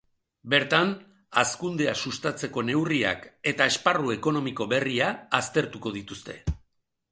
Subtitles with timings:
[0.51, 0.93] Bertan,
[1.41, 6.41] hazkundea sustatzeko neurriak eta esparru ekonomiko berria aztertuko dituzte.